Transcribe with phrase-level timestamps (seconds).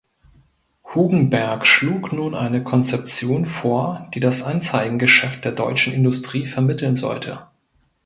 [0.95, 7.45] Hugenberg schlug nun eine Konzeption vor, die das Anzeigengeschäft der deutschen Industrie vermitteln sollte.